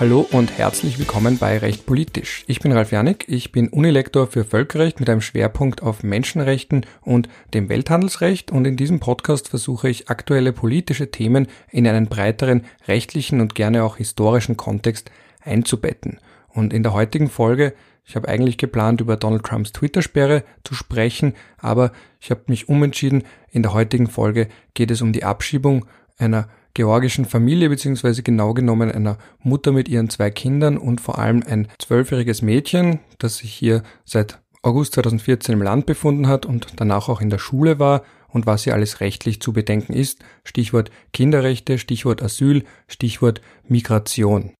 [0.00, 2.44] Hallo und herzlich willkommen bei Recht Politisch.
[2.46, 7.28] Ich bin Ralf Janik, ich bin Unilektor für Völkerrecht mit einem Schwerpunkt auf Menschenrechten und
[7.52, 13.42] dem Welthandelsrecht und in diesem Podcast versuche ich aktuelle politische Themen in einen breiteren rechtlichen
[13.42, 15.10] und gerne auch historischen Kontext
[15.42, 16.18] einzubetten.
[16.48, 17.74] Und in der heutigen Folge
[18.06, 23.24] ich habe eigentlich geplant, über Donald Trumps Twitter-Sperre zu sprechen, aber ich habe mich umentschieden.
[23.50, 25.84] In der heutigen Folge geht es um die Abschiebung
[26.16, 31.42] einer georgischen Familie, beziehungsweise genau genommen einer Mutter mit ihren zwei Kindern und vor allem
[31.46, 37.08] ein zwölfjähriges Mädchen, das sich hier seit August 2014 im Land befunden hat und danach
[37.08, 40.20] auch in der Schule war und was hier alles rechtlich zu bedenken ist.
[40.44, 44.52] Stichwort Kinderrechte, Stichwort Asyl, Stichwort Migration.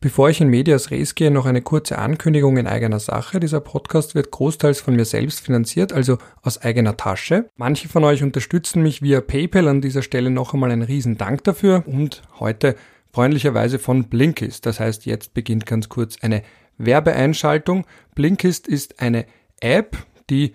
[0.00, 3.40] Bevor ich in Medias Res gehe, noch eine kurze Ankündigung in eigener Sache.
[3.40, 7.50] Dieser Podcast wird großteils von mir selbst finanziert, also aus eigener Tasche.
[7.56, 9.66] Manche von euch unterstützen mich via PayPal.
[9.66, 11.82] An dieser Stelle noch einmal ein Riesen-Dank dafür.
[11.84, 12.76] Und heute
[13.12, 14.66] freundlicherweise von Blinkist.
[14.66, 16.44] Das heißt, jetzt beginnt ganz kurz eine
[16.76, 17.84] Werbeeinschaltung.
[18.14, 19.26] Blinkist ist eine
[19.58, 19.96] App,
[20.30, 20.54] die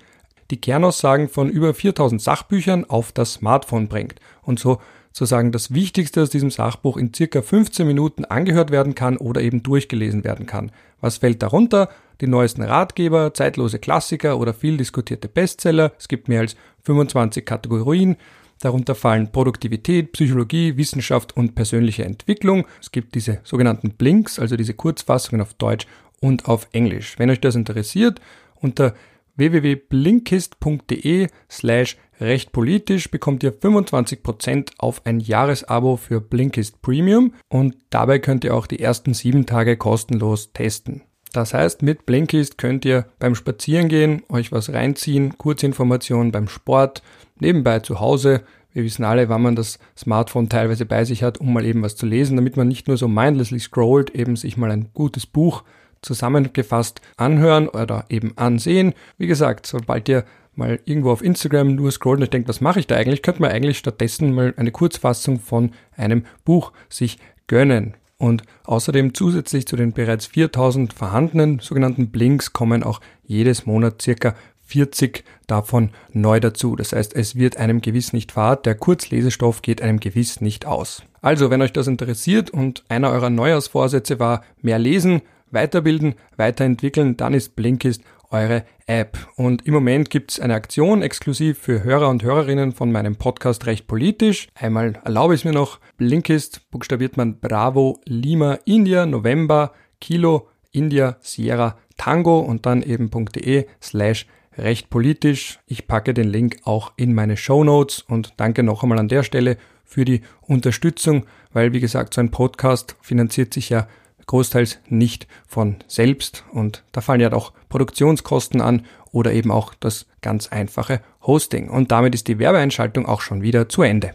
[0.51, 4.79] die Kernaussagen von über 4000 Sachbüchern auf das Smartphone bringt und so
[5.13, 9.63] sozusagen das Wichtigste aus diesem Sachbuch in circa 15 Minuten angehört werden kann oder eben
[9.63, 10.71] durchgelesen werden kann.
[10.99, 11.89] Was fällt darunter?
[12.19, 15.93] Die neuesten Ratgeber, zeitlose Klassiker oder viel diskutierte Bestseller.
[15.99, 18.17] Es gibt mehr als 25 Kategorien.
[18.59, 22.65] Darunter fallen Produktivität, Psychologie, Wissenschaft und persönliche Entwicklung.
[22.81, 25.85] Es gibt diese sogenannten Blinks, also diese Kurzfassungen auf Deutsch
[26.21, 27.19] und auf Englisch.
[27.19, 28.21] Wenn euch das interessiert,
[28.55, 28.95] unter
[29.35, 38.19] www.blinkist.de slash recht politisch bekommt ihr 25% auf ein Jahresabo für Blinkist Premium und dabei
[38.19, 41.01] könnt ihr auch die ersten sieben Tage kostenlos testen.
[41.33, 47.01] Das heißt, mit Blinkist könnt ihr beim Spazierengehen euch was reinziehen, Kurzinformationen beim Sport,
[47.39, 48.43] nebenbei zu Hause.
[48.71, 51.95] Wir wissen alle, wann man das Smartphone teilweise bei sich hat, um mal eben was
[51.95, 55.63] zu lesen, damit man nicht nur so mindlessly scrollt, eben sich mal ein gutes Buch
[56.03, 58.93] zusammengefasst anhören oder eben ansehen.
[59.17, 60.25] Wie gesagt, sobald ihr
[60.55, 63.51] mal irgendwo auf Instagram nur scrollen und denkt, was mache ich da eigentlich, könnte man
[63.51, 67.95] eigentlich stattdessen mal eine Kurzfassung von einem Buch sich gönnen.
[68.17, 74.35] Und außerdem zusätzlich zu den bereits 4000 vorhandenen sogenannten Blinks kommen auch jedes Monat circa
[74.65, 76.75] 40 davon neu dazu.
[76.75, 81.03] Das heißt, es wird einem gewiss nicht fad, der Kurzlesestoff geht einem gewiss nicht aus.
[81.21, 85.21] Also, wenn euch das interessiert und einer eurer Neujahrsvorsätze war, mehr lesen,
[85.51, 89.17] weiterbilden, weiterentwickeln, dann ist Blinkist eure App.
[89.35, 93.87] Und im Moment gibt's eine Aktion exklusiv für Hörer und Hörerinnen von meinem Podcast Recht
[93.87, 94.47] Politisch.
[94.55, 101.77] Einmal erlaube ich mir noch, Blinkist buchstabiert man Bravo Lima India November Kilo India Sierra
[101.95, 104.25] Tango und dann eben .de slash
[104.57, 105.59] recht politisch.
[105.67, 109.23] Ich packe den Link auch in meine Show Notes und danke noch einmal an der
[109.23, 113.87] Stelle für die Unterstützung, weil wie gesagt, so ein Podcast finanziert sich ja
[114.27, 120.05] großteils nicht von selbst und da fallen ja auch Produktionskosten an oder eben auch das
[120.21, 121.69] ganz einfache Hosting.
[121.69, 124.13] Und damit ist die Werbeeinschaltung auch schon wieder zu Ende.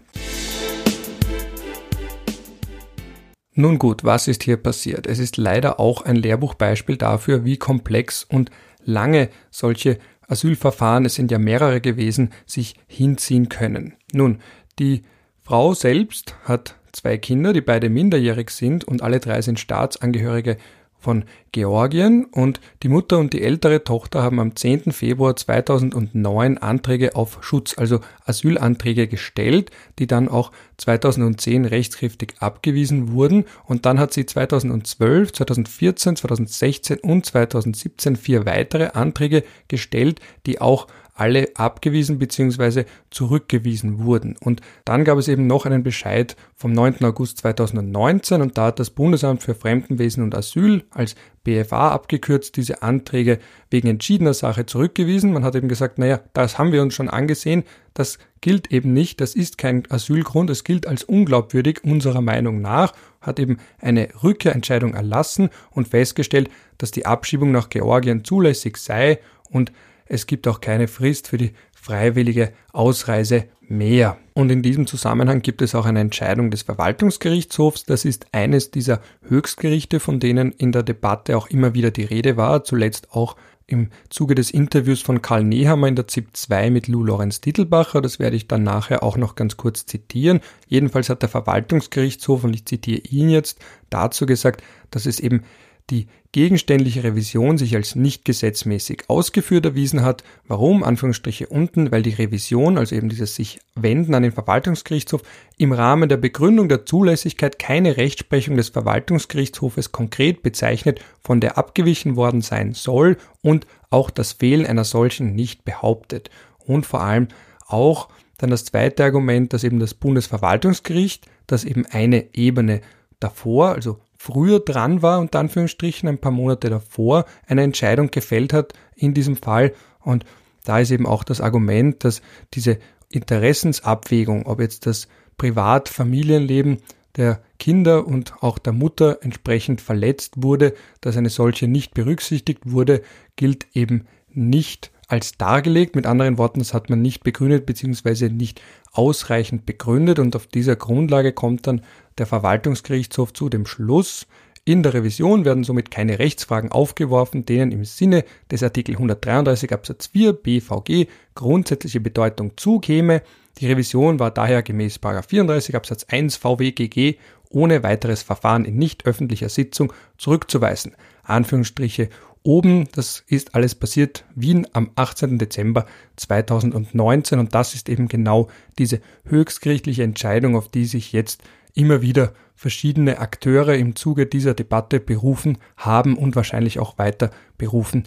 [3.54, 5.06] Nun gut, was ist hier passiert?
[5.06, 8.50] Es ist leider auch ein Lehrbuchbeispiel dafür, wie komplex und
[8.84, 9.98] lange solche
[10.28, 13.94] Asylverfahren, es sind ja mehrere gewesen, sich hinziehen können.
[14.12, 14.40] Nun,
[14.78, 15.02] die
[15.42, 20.56] Frau selbst hat zwei Kinder, die beide minderjährig sind und alle drei sind Staatsangehörige
[20.98, 24.92] von Georgien und die Mutter und die ältere Tochter haben am 10.
[24.92, 33.44] Februar 2009 Anträge auf Schutz, also Asylanträge gestellt, die dann auch 2010 rechtskräftig abgewiesen wurden
[33.64, 40.88] und dann hat sie 2012, 2014, 2016 und 2017 vier weitere Anträge gestellt, die auch
[41.18, 42.84] alle abgewiesen bzw.
[43.10, 44.36] zurückgewiesen wurden.
[44.40, 47.04] Und dann gab es eben noch einen Bescheid vom 9.
[47.04, 51.14] August 2019 und da hat das Bundesamt für Fremdenwesen und Asyl als
[51.44, 53.38] BFA abgekürzt diese Anträge
[53.70, 55.32] wegen entschiedener Sache zurückgewiesen.
[55.32, 57.64] Man hat eben gesagt, naja, das haben wir uns schon angesehen,
[57.94, 62.92] das gilt eben nicht, das ist kein Asylgrund, es gilt als unglaubwürdig unserer Meinung nach,
[63.20, 69.18] hat eben eine Rückkehrentscheidung erlassen und festgestellt, dass die Abschiebung nach Georgien zulässig sei
[69.50, 69.72] und
[70.08, 74.18] es gibt auch keine Frist für die freiwillige Ausreise mehr.
[74.34, 77.84] Und in diesem Zusammenhang gibt es auch eine Entscheidung des Verwaltungsgerichtshofs.
[77.84, 82.36] Das ist eines dieser Höchstgerichte, von denen in der Debatte auch immer wieder die Rede
[82.36, 86.88] war, zuletzt auch im Zuge des Interviews von Karl Nehammer in der ZIP 2 mit
[86.88, 88.00] Lou Lorenz Titelbacher.
[88.00, 90.40] Das werde ich dann nachher auch noch ganz kurz zitieren.
[90.68, 93.60] Jedenfalls hat der Verwaltungsgerichtshof, und ich zitiere ihn jetzt,
[93.90, 95.42] dazu gesagt, dass es eben
[95.90, 100.22] die gegenständliche Revision sich als nicht gesetzmäßig ausgeführt erwiesen hat.
[100.46, 100.84] Warum?
[100.84, 105.22] Anführungsstriche unten, weil die Revision, also eben dieses sich wenden an den Verwaltungsgerichtshof,
[105.56, 112.16] im Rahmen der Begründung der Zulässigkeit keine Rechtsprechung des Verwaltungsgerichtshofes konkret bezeichnet, von der abgewichen
[112.16, 116.30] worden sein soll und auch das Fehlen einer solchen nicht behauptet.
[116.58, 117.28] Und vor allem
[117.66, 122.82] auch dann das zweite Argument, dass eben das Bundesverwaltungsgericht, das eben eine Ebene
[123.18, 128.74] davor, also früher dran war, unter Anführungsstrichen ein paar Monate davor, eine Entscheidung gefällt hat
[128.94, 129.72] in diesem Fall.
[130.00, 130.24] Und
[130.64, 132.20] da ist eben auch das Argument, dass
[132.52, 132.78] diese
[133.10, 136.78] Interessensabwägung, ob jetzt das Privat-Familienleben
[137.16, 143.02] der Kinder und auch der Mutter entsprechend verletzt wurde, dass eine solche nicht berücksichtigt wurde,
[143.36, 145.96] gilt eben nicht als dargelegt.
[145.96, 148.28] Mit anderen Worten, das hat man nicht begründet bzw.
[148.28, 148.62] nicht
[148.92, 151.82] ausreichend begründet und auf dieser Grundlage kommt dann
[152.18, 154.26] der Verwaltungsgerichtshof zu dem Schluss,
[154.68, 160.08] in der Revision werden somit keine Rechtsfragen aufgeworfen, denen im Sinne des Artikel 133 Absatz
[160.08, 163.22] 4 BVG grundsätzliche Bedeutung zukäme.
[163.56, 167.14] Die Revision war daher gemäß 34 Absatz 1 VWGG
[167.48, 170.94] ohne weiteres Verfahren in nicht öffentlicher Sitzung zurückzuweisen.
[171.22, 172.10] Anführungsstriche
[172.42, 175.38] oben, das ist alles passiert Wien am 18.
[175.38, 175.86] Dezember
[176.16, 178.48] 2019 und das ist eben genau
[178.78, 181.42] diese höchstgerichtliche Entscheidung, auf die sich jetzt
[181.74, 188.04] immer wieder verschiedene Akteure im Zuge dieser Debatte berufen haben und wahrscheinlich auch weiter berufen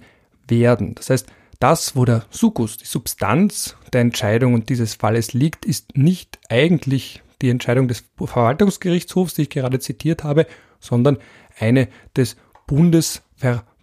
[0.47, 0.95] werden.
[0.95, 1.27] Das heißt,
[1.59, 7.21] das, wo der Sukus, die Substanz der Entscheidung und dieses Falles liegt, ist nicht eigentlich
[7.41, 10.47] die Entscheidung des Verwaltungsgerichtshofs, die ich gerade zitiert habe,
[10.79, 11.17] sondern
[11.59, 12.35] eine des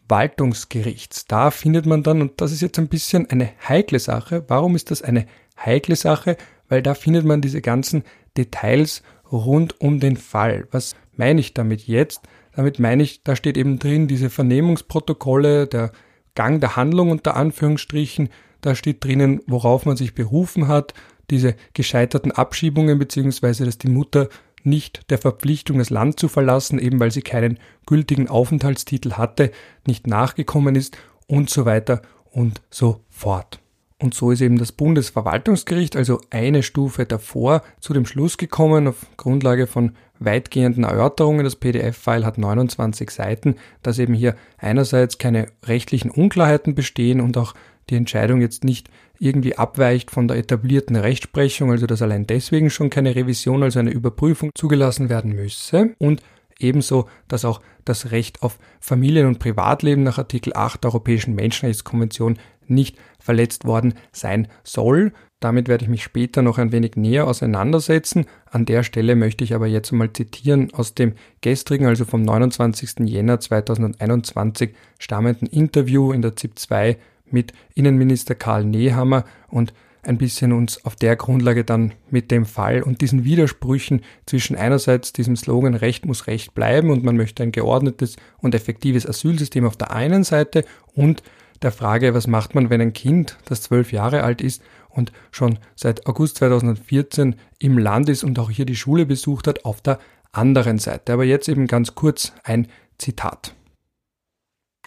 [0.09, 1.27] Bundesverwaltungsgerichts.
[1.27, 4.45] Da findet man dann, und das ist jetzt ein bisschen eine heikle Sache.
[4.49, 5.27] Warum ist das eine
[5.65, 6.37] heikle Sache?
[6.69, 8.03] Weil da findet man diese ganzen
[8.37, 10.67] Details rund um den Fall.
[10.71, 12.23] Was meine ich damit jetzt?
[12.57, 15.93] Damit meine ich, da steht eben drin diese Vernehmungsprotokolle, der
[16.35, 20.95] Gang der Handlung unter Anführungsstrichen, da steht drinnen, worauf man sich berufen hat,
[21.31, 24.29] diese gescheiterten Abschiebungen beziehungsweise dass die Mutter
[24.65, 29.51] nicht der Verpflichtung, das Land zu verlassen, eben weil sie keinen gültigen Aufenthaltstitel hatte,
[29.87, 30.97] nicht nachgekommen ist
[31.27, 33.61] und so weiter und so fort.
[34.01, 39.07] Und so ist eben das Bundesverwaltungsgericht, also eine Stufe davor, zu dem Schluss gekommen, auf
[39.17, 41.43] Grundlage von weitgehenden Erörterungen.
[41.43, 47.55] Das PDF-File hat 29 Seiten, dass eben hier einerseits keine rechtlichen Unklarheiten bestehen und auch
[47.91, 48.89] die Entscheidung jetzt nicht
[49.19, 53.91] irgendwie abweicht von der etablierten Rechtsprechung, also dass allein deswegen schon keine Revision, also eine
[53.91, 55.95] Überprüfung zugelassen werden müsse.
[55.99, 56.23] Und
[56.59, 62.39] ebenso, dass auch das Recht auf Familien- und Privatleben nach Artikel 8 der Europäischen Menschenrechtskonvention
[62.67, 65.13] nicht verletzt worden sein soll.
[65.41, 68.27] Damit werde ich mich später noch ein wenig näher auseinandersetzen.
[68.51, 73.09] An der Stelle möchte ich aber jetzt mal zitieren aus dem gestrigen, also vom 29.
[73.09, 76.99] Jänner 2021 stammenden Interview in der ZIP 2
[77.33, 79.73] mit Innenminister Karl Nehammer und
[80.03, 85.13] ein bisschen uns auf der Grundlage dann mit dem Fall und diesen Widersprüchen zwischen einerseits
[85.13, 89.77] diesem Slogan Recht muss Recht bleiben und man möchte ein geordnetes und effektives Asylsystem auf
[89.77, 90.65] der einen Seite
[90.95, 91.23] und
[91.63, 95.59] der Frage, was macht man, wenn ein Kind, das zwölf Jahre alt ist und schon
[95.75, 99.99] seit August 2014 im Land ist und auch hier die Schule besucht hat, auf der
[100.33, 101.13] anderen Seite.
[101.13, 103.55] Aber jetzt eben ganz kurz ein Zitat.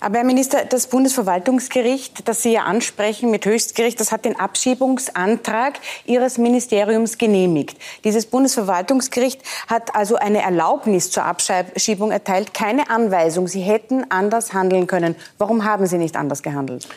[0.04, 5.76] Aber Herr Minister, das Bundesverwaltungsgericht, das Sie ja ansprechen mit Höchstgericht, das hat den Abschiebungsantrag
[6.08, 7.78] Ihres Ministeriums genehmigt.
[8.04, 13.48] Dieses Bundesverwaltungsgericht hat also eine Erlaubnis zur Abschiebung erteilt, keine Anweisung.
[13.48, 15.16] Sie hätten anders handeln können.
[15.38, 16.88] Warum haben Sie nicht anders gehandelt?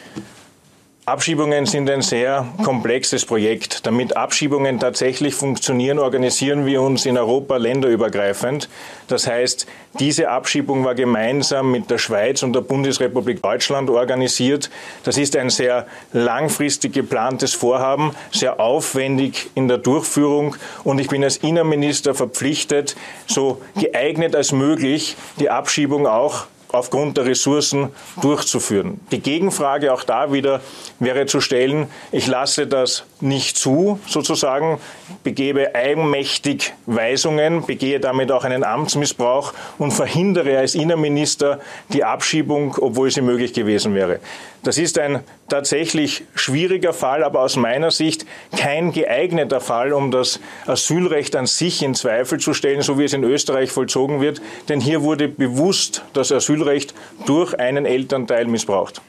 [1.07, 3.85] Abschiebungen sind ein sehr komplexes Projekt.
[3.85, 8.71] Damit Abschiebungen tatsächlich funktionieren, organisieren wir uns in Europa länderübergreifend.
[9.07, 9.67] Das heißt,
[10.01, 14.71] diese Abschiebung war gemeinsam mit der Schweiz und der Bundesrepublik Deutschland organisiert.
[15.03, 20.57] Das ist ein sehr langfristig geplantes Vorhaben, sehr aufwendig in der Durchführung.
[20.85, 22.97] Und ich bin als Innenminister verpflichtet,
[23.27, 27.91] so geeignet als möglich die Abschiebung auch aufgrund der Ressourcen
[28.21, 29.01] durchzuführen.
[29.11, 30.61] Die Gegenfrage auch da wieder
[30.99, 34.79] wäre zu stellen, ich lasse das nicht zu, sozusagen,
[35.23, 41.61] begebe eigenmächtig Weisungen, begehe damit auch einen Amtsmissbrauch und verhindere als Innenminister
[41.93, 44.21] die Abschiebung, obwohl sie möglich gewesen wäre.
[44.63, 48.25] Das ist ein tatsächlich schwieriger Fall, aber aus meiner Sicht
[48.57, 53.13] kein geeigneter Fall, um das Asylrecht an sich in Zweifel zu stellen, so wie es
[53.13, 54.41] in Österreich vollzogen wird.
[54.69, 56.95] Denn hier wurde bewusst das Asylrecht
[57.27, 59.03] durch einen Elternteil missbraucht.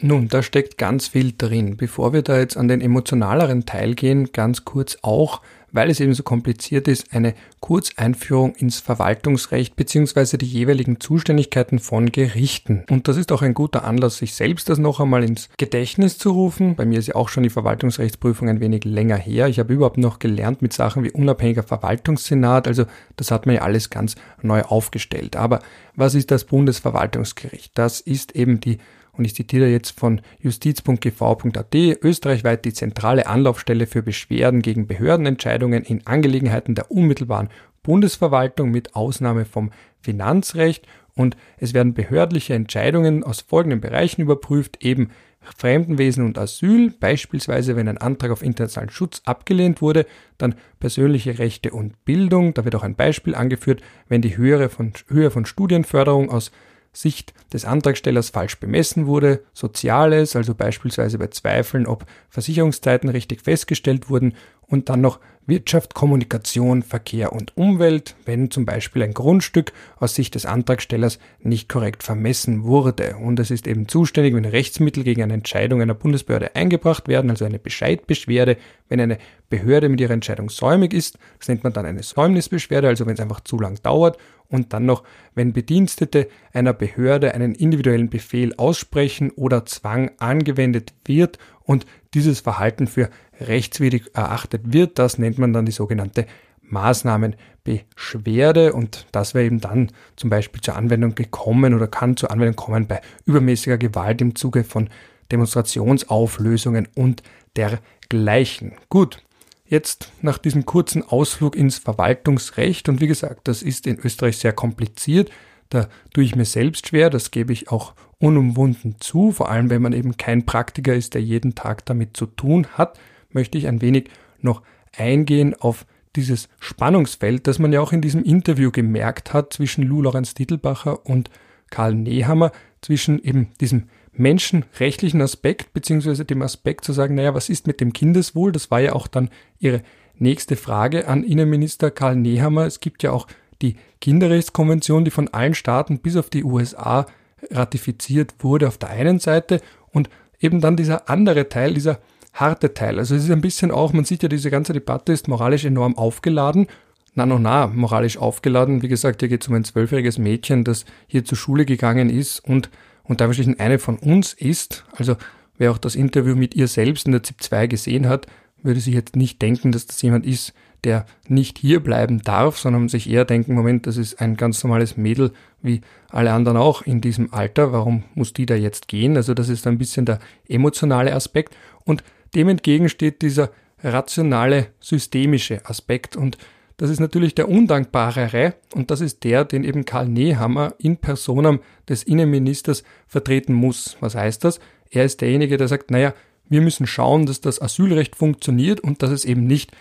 [0.00, 1.76] Nun, da steckt ganz viel drin.
[1.76, 5.40] Bevor wir da jetzt an den emotionaleren Teil gehen, ganz kurz auch,
[5.72, 10.36] weil es eben so kompliziert ist, eine Kurzeinführung ins Verwaltungsrecht bzw.
[10.36, 12.84] die jeweiligen Zuständigkeiten von Gerichten.
[12.88, 16.30] Und das ist auch ein guter Anlass, sich selbst das noch einmal ins Gedächtnis zu
[16.30, 16.76] rufen.
[16.76, 19.48] Bei mir ist ja auch schon die Verwaltungsrechtsprüfung ein wenig länger her.
[19.48, 22.68] Ich habe überhaupt noch gelernt mit Sachen wie unabhängiger Verwaltungssenat.
[22.68, 22.84] Also
[23.16, 25.34] das hat man ja alles ganz neu aufgestellt.
[25.34, 25.58] Aber
[25.96, 27.72] was ist das Bundesverwaltungsgericht?
[27.74, 28.78] Das ist eben die
[29.18, 36.06] und ich zitiere jetzt von justiz.gv.at, österreichweit die zentrale Anlaufstelle für Beschwerden gegen Behördenentscheidungen in
[36.06, 37.48] Angelegenheiten der unmittelbaren
[37.82, 39.70] Bundesverwaltung mit Ausnahme vom
[40.00, 40.86] Finanzrecht.
[41.14, 45.10] Und es werden behördliche Entscheidungen aus folgenden Bereichen überprüft, eben
[45.40, 50.06] Fremdenwesen und Asyl, beispielsweise wenn ein Antrag auf internationalen Schutz abgelehnt wurde,
[50.36, 54.92] dann persönliche Rechte und Bildung, da wird auch ein Beispiel angeführt, wenn die Höhe von,
[55.08, 56.52] Höhe von Studienförderung aus
[57.00, 64.10] Sicht des Antragstellers falsch bemessen wurde, Soziales, also beispielsweise bei Zweifeln, ob Versicherungszeiten richtig festgestellt
[64.10, 70.14] wurden und dann noch Wirtschaft, Kommunikation, Verkehr und Umwelt, wenn zum Beispiel ein Grundstück aus
[70.14, 73.16] Sicht des Antragstellers nicht korrekt vermessen wurde.
[73.16, 77.46] Und es ist eben zuständig, wenn Rechtsmittel gegen eine Entscheidung einer Bundesbehörde eingebracht werden, also
[77.46, 82.02] eine Bescheidbeschwerde, wenn eine Behörde mit ihrer Entscheidung säumig ist, das nennt man dann eine
[82.02, 84.18] Säumnisbeschwerde, also wenn es einfach zu lang dauert.
[84.50, 85.02] Und dann noch,
[85.34, 91.38] wenn Bedienstete einer Behörde einen individuellen Befehl aussprechen oder Zwang angewendet wird
[91.68, 93.10] und dieses Verhalten für
[93.40, 94.98] rechtswidrig erachtet wird.
[94.98, 96.24] Das nennt man dann die sogenannte
[96.62, 102.56] Maßnahmenbeschwerde und das wäre eben dann zum Beispiel zur Anwendung gekommen oder kann zur Anwendung
[102.56, 104.88] kommen bei übermäßiger Gewalt im Zuge von
[105.30, 107.22] Demonstrationsauflösungen und
[107.56, 108.72] dergleichen.
[108.88, 109.22] Gut,
[109.66, 114.54] jetzt nach diesem kurzen Ausflug ins Verwaltungsrecht und wie gesagt, das ist in Österreich sehr
[114.54, 115.30] kompliziert.
[115.68, 119.82] Da tue ich mir selbst schwer, das gebe ich auch unumwunden zu, vor allem wenn
[119.82, 122.98] man eben kein Praktiker ist, der jeden Tag damit zu tun hat
[123.30, 124.10] möchte ich ein wenig
[124.40, 124.62] noch
[124.96, 130.02] eingehen auf dieses Spannungsfeld, das man ja auch in diesem Interview gemerkt hat zwischen Lou
[130.02, 131.30] Lorenz Titelbacher und
[131.70, 137.66] Karl Nehammer, zwischen eben diesem menschenrechtlichen Aspekt, beziehungsweise dem Aspekt zu sagen, naja, was ist
[137.66, 138.52] mit dem Kindeswohl?
[138.52, 139.82] Das war ja auch dann Ihre
[140.16, 142.66] nächste Frage an Innenminister Karl Nehammer.
[142.66, 143.26] Es gibt ja auch
[143.60, 147.06] die Kinderrechtskonvention, die von allen Staaten bis auf die USA
[147.50, 149.60] ratifiziert wurde auf der einen Seite
[149.92, 150.08] und
[150.40, 151.98] eben dann dieser andere Teil, dieser
[152.32, 152.98] harte Teil.
[152.98, 155.96] Also es ist ein bisschen auch, man sieht ja, diese ganze Debatte ist moralisch enorm
[155.96, 156.66] aufgeladen.
[157.14, 158.82] Na, no, na, moralisch aufgeladen.
[158.82, 162.38] Wie gesagt, hier geht es um ein zwölfjähriges Mädchen, das hier zur Schule gegangen ist
[162.40, 162.70] und,
[163.02, 164.84] und da wahrscheinlich eine von uns ist.
[164.92, 165.16] Also
[165.56, 168.26] wer auch das Interview mit ihr selbst in der ZIP 2 gesehen hat,
[168.62, 170.52] würde sich jetzt nicht denken, dass das jemand ist,
[170.84, 174.96] der nicht hier bleiben darf, sondern sich eher denken, Moment, das ist ein ganz normales
[174.96, 175.80] Mädel wie
[176.10, 179.16] alle anderen auch in diesem Alter, warum muss die da jetzt gehen?
[179.16, 182.04] Also das ist ein bisschen der emotionale Aspekt und
[182.34, 183.50] dem entgegen steht dieser
[183.82, 186.38] rationale, systemische Aspekt und
[186.76, 191.58] das ist natürlich der undankbarere und das ist der, den eben Karl Nehammer in Personam
[191.88, 193.96] des Innenministers vertreten muss.
[193.98, 194.60] Was heißt das?
[194.90, 196.14] Er ist derjenige, der sagt, naja,
[196.48, 199.72] wir müssen schauen, dass das Asylrecht funktioniert und dass es eben nicht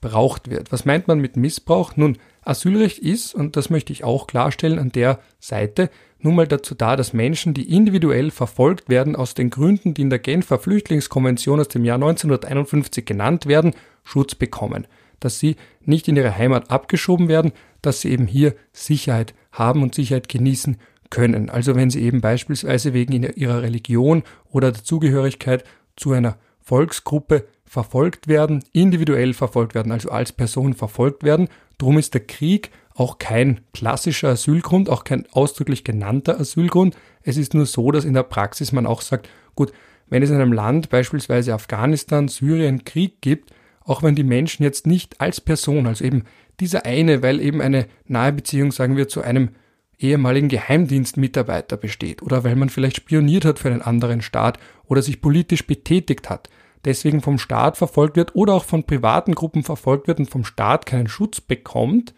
[0.00, 0.72] missbraucht wird.
[0.72, 1.96] Was meint man mit Missbrauch?
[1.96, 5.90] Nun, Asylrecht ist, und das möchte ich auch klarstellen an der Seite,
[6.20, 10.10] nun mal dazu da, dass Menschen, die individuell verfolgt werden aus den Gründen, die in
[10.10, 14.86] der Genfer Flüchtlingskonvention aus dem Jahr 1951 genannt werden, Schutz bekommen.
[15.20, 17.52] Dass sie nicht in ihre Heimat abgeschoben werden,
[17.82, 20.78] dass sie eben hier Sicherheit haben und Sicherheit genießen
[21.10, 21.50] können.
[21.50, 25.64] Also wenn sie eben beispielsweise wegen ihrer Religion oder der Zugehörigkeit
[25.96, 31.48] zu einer Volksgruppe verfolgt werden, individuell verfolgt werden, also als Person verfolgt werden.
[31.76, 36.96] Drum ist der Krieg auch kein klassischer Asylgrund, auch kein ausdrücklich genannter Asylgrund.
[37.22, 39.72] Es ist nur so, dass in der Praxis man auch sagt, gut,
[40.08, 43.52] wenn es in einem Land, beispielsweise Afghanistan, Syrien, Krieg gibt,
[43.84, 46.24] auch wenn die Menschen jetzt nicht als Person, also eben
[46.60, 49.50] dieser eine, weil eben eine nahe Beziehung, sagen wir, zu einem
[49.98, 55.20] ehemaligen Geheimdienstmitarbeiter besteht oder weil man vielleicht spioniert hat für einen anderen Staat oder sich
[55.20, 56.48] politisch betätigt hat,
[56.84, 60.86] deswegen vom Staat verfolgt wird oder auch von privaten Gruppen verfolgt wird und vom Staat
[60.86, 62.14] keinen Schutz bekommt,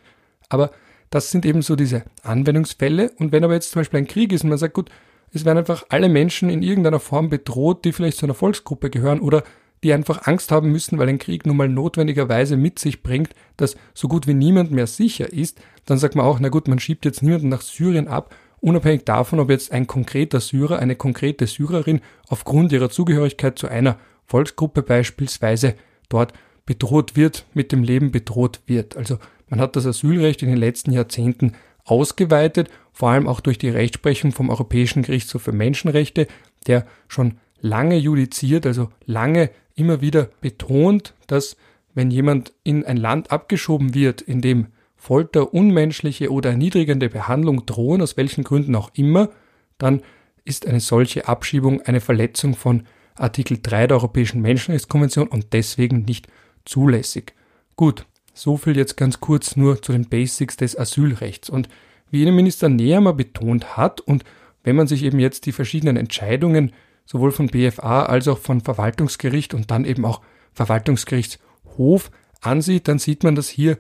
[0.49, 0.71] aber
[1.11, 3.11] das sind eben so diese Anwendungsfälle.
[3.19, 4.91] Und wenn aber jetzt zum Beispiel ein Krieg ist und man sagt, gut,
[5.33, 9.21] es werden einfach alle Menschen in irgendeiner Form bedroht, die vielleicht zu einer Volksgruppe gehören
[9.21, 9.43] oder
[9.83, 13.77] die einfach Angst haben müssen, weil ein Krieg nun mal notwendigerweise mit sich bringt, dass
[13.95, 17.05] so gut wie niemand mehr sicher ist, dann sagt man auch, na gut, man schiebt
[17.05, 22.03] jetzt niemanden nach Syrien ab, unabhängig davon, ob jetzt ein konkreter Syrer, eine konkrete Syrerin
[22.29, 23.99] aufgrund ihrer Zugehörigkeit zu einer
[24.31, 25.75] Volksgruppe beispielsweise
[26.09, 26.33] dort
[26.65, 28.97] bedroht wird, mit dem Leben bedroht wird.
[28.97, 29.19] Also
[29.49, 34.31] man hat das Asylrecht in den letzten Jahrzehnten ausgeweitet, vor allem auch durch die Rechtsprechung
[34.31, 36.29] vom Europäischen Gerichtshof für Menschenrechte,
[36.69, 41.57] der schon lange judiziert, also lange immer wieder betont, dass
[41.95, 48.01] wenn jemand in ein Land abgeschoben wird, in dem Folter, unmenschliche oder erniedrigende Behandlung drohen,
[48.01, 49.31] aus welchen Gründen auch immer,
[49.79, 50.03] dann
[50.45, 52.85] ist eine solche Abschiebung eine Verletzung von
[53.17, 56.29] Artikel 3 der Europäischen Menschenrechtskonvention und deswegen nicht
[56.65, 57.35] zulässig.
[57.77, 61.51] Gut, so viel jetzt ganz kurz nur zu den Basics des Asylrechts.
[61.51, 61.69] Und
[62.11, 64.25] wie Innenminister Nehammer betont hat und
[64.63, 66.73] wenn man sich eben jetzt die verschiedenen Entscheidungen
[67.07, 70.21] sowohl von BFA als auch von Verwaltungsgericht und dann eben auch
[70.53, 73.79] Verwaltungsgerichtshof ansieht, dann sieht man, dass hier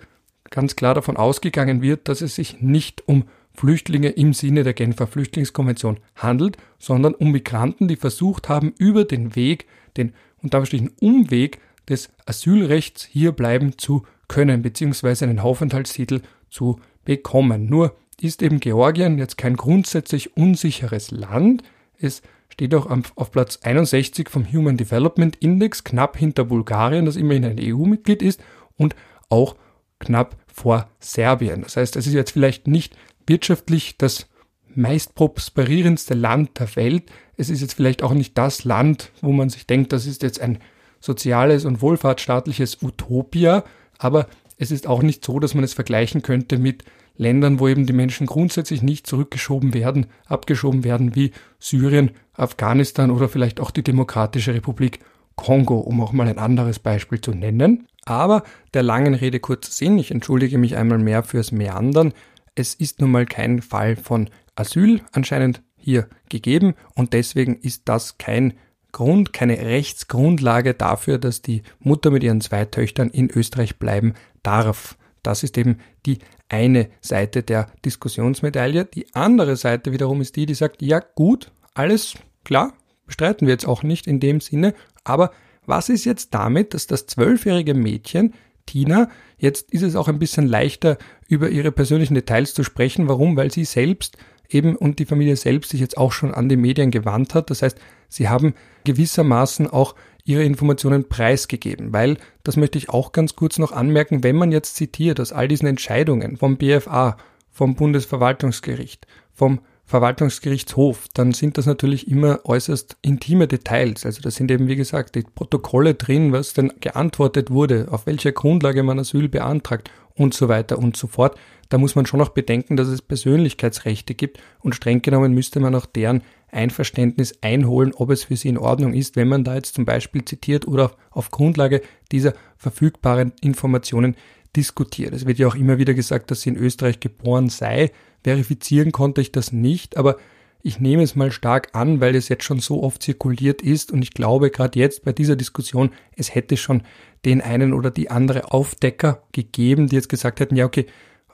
[0.50, 5.06] ganz klar davon ausgegangen wird, dass es sich nicht um Flüchtlinge im Sinne der Genfer
[5.06, 9.66] Flüchtlingskonvention handelt, sondern um Migranten, die versucht haben, über den Weg,
[9.96, 10.62] den unter
[11.00, 17.66] Umweg des Asylrechts hier bleiben zu können, beziehungsweise einen Aufenthaltstitel zu bekommen.
[17.66, 21.62] Nur ist eben Georgien jetzt kein grundsätzlich unsicheres Land.
[21.98, 27.44] Es steht auch auf Platz 61 vom Human Development Index, knapp hinter Bulgarien, das immerhin
[27.44, 28.40] ein EU-Mitglied ist,
[28.76, 28.94] und
[29.28, 29.56] auch
[29.98, 31.62] knapp vor Serbien.
[31.62, 32.96] Das heißt, es ist jetzt vielleicht nicht
[33.30, 34.26] wirtschaftlich das
[34.74, 37.04] meist prosperierendste Land der Welt.
[37.36, 40.40] Es ist jetzt vielleicht auch nicht das Land, wo man sich denkt, das ist jetzt
[40.40, 40.58] ein
[41.00, 43.64] soziales und wohlfahrtsstaatliches Utopia,
[43.98, 44.26] aber
[44.58, 46.84] es ist auch nicht so, dass man es vergleichen könnte mit
[47.16, 53.28] Ländern, wo eben die Menschen grundsätzlich nicht zurückgeschoben werden, abgeschoben werden, wie Syrien, Afghanistan oder
[53.28, 55.00] vielleicht auch die Demokratische Republik
[55.36, 57.86] Kongo, um auch mal ein anderes Beispiel zu nennen.
[58.04, 58.42] Aber
[58.74, 62.12] der langen Rede kurzer Sinn, ich entschuldige mich einmal mehr fürs Meandern,
[62.54, 68.18] es ist nun mal kein Fall von Asyl anscheinend hier gegeben und deswegen ist das
[68.18, 68.54] kein
[68.92, 74.96] Grund, keine Rechtsgrundlage dafür, dass die Mutter mit ihren zwei Töchtern in Österreich bleiben darf.
[75.22, 78.86] Das ist eben die eine Seite der Diskussionsmedaille.
[78.86, 82.14] Die andere Seite wiederum ist die, die sagt, ja gut, alles
[82.44, 82.72] klar,
[83.06, 85.32] bestreiten wir jetzt auch nicht in dem Sinne, aber
[85.66, 88.34] was ist jetzt damit, dass das zwölfjährige Mädchen
[88.70, 90.96] Tina, jetzt ist es auch ein bisschen leichter,
[91.26, 93.08] über ihre persönlichen Details zu sprechen.
[93.08, 93.36] Warum?
[93.36, 94.16] Weil sie selbst
[94.48, 97.50] eben und die Familie selbst sich jetzt auch schon an die Medien gewandt hat.
[97.50, 103.34] Das heißt, sie haben gewissermaßen auch ihre Informationen preisgegeben, weil, das möchte ich auch ganz
[103.34, 107.16] kurz noch anmerken, wenn man jetzt zitiert aus all diesen Entscheidungen vom BFA,
[107.50, 114.06] vom Bundesverwaltungsgericht, vom Verwaltungsgerichtshof, dann sind das natürlich immer äußerst intime Details.
[114.06, 118.30] Also da sind eben, wie gesagt, die Protokolle drin, was denn geantwortet wurde, auf welcher
[118.30, 121.36] Grundlage man Asyl beantragt und so weiter und so fort.
[121.70, 125.74] Da muss man schon auch bedenken, dass es Persönlichkeitsrechte gibt und streng genommen müsste man
[125.74, 126.22] auch deren
[126.52, 130.24] Einverständnis einholen, ob es für sie in Ordnung ist, wenn man da jetzt zum Beispiel
[130.24, 134.14] zitiert oder auf Grundlage dieser verfügbaren Informationen
[134.56, 135.14] diskutiert.
[135.14, 137.92] Es wird ja auch immer wieder gesagt, dass sie in Österreich geboren sei.
[138.22, 140.16] Verifizieren konnte ich das nicht, aber
[140.62, 144.02] ich nehme es mal stark an, weil es jetzt schon so oft zirkuliert ist und
[144.02, 146.82] ich glaube gerade jetzt bei dieser Diskussion, es hätte schon
[147.24, 150.86] den einen oder die andere Aufdecker gegeben, die jetzt gesagt hätten, ja okay,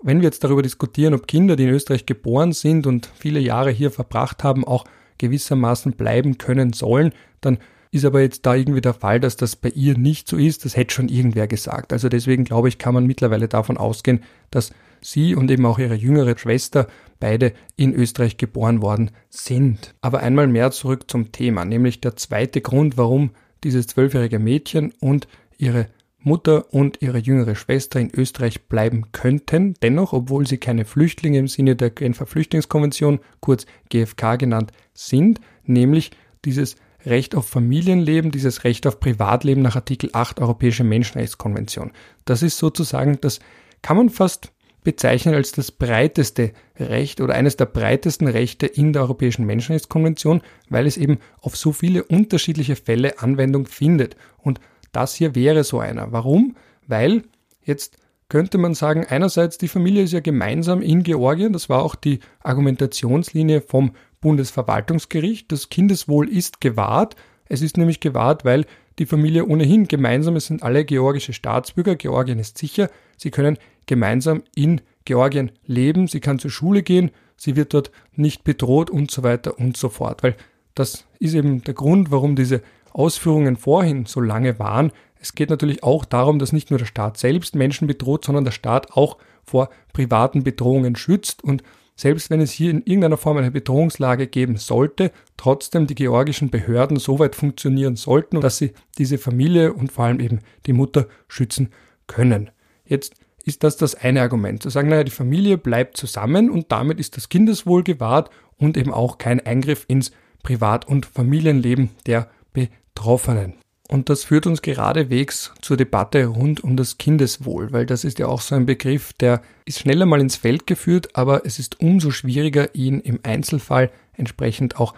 [0.03, 3.71] wenn wir jetzt darüber diskutieren, ob Kinder, die in Österreich geboren sind und viele Jahre
[3.71, 4.85] hier verbracht haben, auch
[5.19, 7.59] gewissermaßen bleiben können sollen, dann
[7.91, 10.65] ist aber jetzt da irgendwie der Fall, dass das bei ihr nicht so ist.
[10.65, 11.93] Das hätte schon irgendwer gesagt.
[11.93, 14.71] Also deswegen glaube ich, kann man mittlerweile davon ausgehen, dass
[15.01, 16.89] sie und eben auch ihre jüngere Schwester
[17.21, 19.95] beide in Österreich geboren worden sind.
[20.01, 23.31] Aber einmal mehr zurück zum Thema, nämlich der zweite Grund, warum
[23.65, 25.87] dieses zwölfjährige Mädchen und ihre
[26.27, 31.47] Mutter und ihre jüngere Schwester in Österreich bleiben könnten, dennoch, obwohl sie keine Flüchtlinge im
[31.47, 36.11] Sinne der Genfer Flüchtlingskonvention, kurz GFK genannt, sind, nämlich
[36.45, 41.93] dieses Recht auf Familienleben, dieses Recht auf Privatleben nach Artikel 8 Europäische Menschenrechtskonvention.
[42.25, 43.39] Das ist sozusagen, das
[43.81, 49.03] kann man fast bezeichnen als das breiteste Recht oder eines der breitesten Rechte in der
[49.03, 54.17] Europäischen Menschenrechtskonvention, weil es eben auf so viele unterschiedliche Fälle Anwendung findet.
[54.39, 54.61] Und
[54.93, 56.13] das hier wäre so einer.
[56.13, 56.57] Warum?
[56.87, 57.23] Weil
[57.65, 57.97] jetzt
[58.29, 62.21] könnte man sagen, einerseits die Familie ist ja gemeinsam in Georgien, das war auch die
[62.43, 65.51] Argumentationslinie vom Bundesverwaltungsgericht.
[65.53, 67.17] Das Kindeswohl ist gewahrt.
[67.49, 68.67] Es ist nämlich gewahrt, weil
[68.99, 74.43] die Familie ohnehin gemeinsam, es sind alle georgische Staatsbürger, Georgien ist sicher, sie können gemeinsam
[74.55, 79.23] in Georgien leben, sie kann zur Schule gehen, sie wird dort nicht bedroht und so
[79.23, 80.23] weiter und so fort.
[80.23, 80.35] Weil
[80.75, 82.63] das ist eben der Grund, warum diese
[82.93, 84.91] Ausführungen vorhin so lange waren.
[85.27, 88.53] Es geht natürlich auch darum, dass nicht nur der Staat selbst Menschen bedroht, sondern der
[88.53, 91.65] Staat auch vor privaten Bedrohungen schützt und
[91.97, 96.99] selbst wenn es hier in irgendeiner Form eine Bedrohungslage geben sollte, trotzdem die georgischen Behörden
[96.99, 101.71] so weit funktionieren sollten, dass sie diese Familie und vor allem eben die Mutter schützen
[102.07, 102.51] können.
[102.85, 107.01] Jetzt ist das das eine Argument, zu sagen, naja, die Familie bleibt zusammen und damit
[107.01, 110.13] ist das Kindeswohl gewahrt und eben auch kein Eingriff ins
[110.45, 113.55] Privat- und Familienleben der Betroffenen.
[113.89, 118.27] Und das führt uns geradewegs zur Debatte rund um das Kindeswohl, weil das ist ja
[118.27, 122.11] auch so ein Begriff, der ist schneller mal ins Feld geführt, aber es ist umso
[122.11, 124.95] schwieriger, ihn im Einzelfall entsprechend auch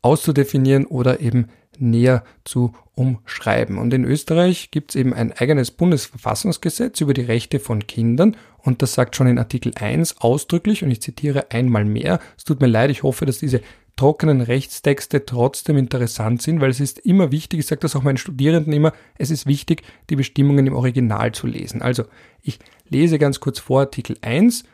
[0.00, 3.78] auszudefinieren oder eben näher zu umschreiben.
[3.78, 8.80] Und in Österreich gibt es eben ein eigenes Bundesverfassungsgesetz über die Rechte von Kindern und
[8.80, 12.66] das sagt schon in Artikel 1 ausdrücklich, und ich zitiere einmal mehr, es tut mir
[12.66, 13.60] leid, ich hoffe, dass diese
[13.96, 18.16] trockenen Rechtstexte trotzdem interessant sind, weil es ist immer wichtig, ich sage das auch meinen
[18.16, 21.80] Studierenden immer, es ist wichtig, die Bestimmungen im Original zu lesen.
[21.80, 22.04] Also
[22.42, 24.64] ich lese ganz kurz vor Artikel 1.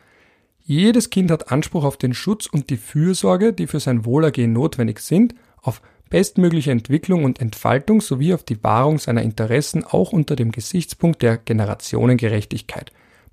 [0.63, 4.99] Jedes Kind hat Anspruch auf den Schutz und die Fürsorge, die für sein Wohlergehen notwendig
[4.99, 10.51] sind, auf bestmögliche Entwicklung und Entfaltung sowie auf die Wahrung seiner Interessen auch unter dem
[10.51, 12.91] Gesichtspunkt der Generationengerechtigkeit.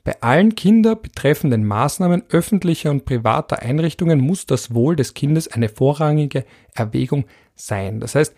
[0.09, 5.69] Bei allen Kinder betreffenden Maßnahmen öffentlicher und privater Einrichtungen muss das Wohl des Kindes eine
[5.69, 8.01] vorrangige Erwägung sein.
[8.01, 8.35] Das heißt,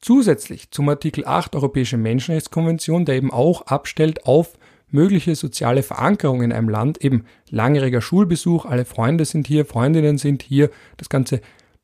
[0.00, 4.58] zusätzlich zum Artikel 8 Europäische Menschenrechtskonvention, der eben auch abstellt auf
[4.90, 10.42] mögliche soziale Verankerung in einem Land, eben langjähriger Schulbesuch, alle Freunde sind hier, Freundinnen sind
[10.42, 11.42] hier, das ganze